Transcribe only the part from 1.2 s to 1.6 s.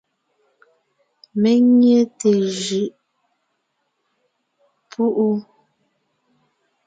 Mé